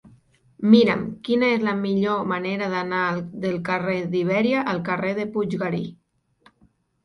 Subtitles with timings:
[0.69, 3.03] Mira'm quina és la millor manera d'anar
[3.45, 5.87] del carrer d'Ibèria al carrer de Puiggarí.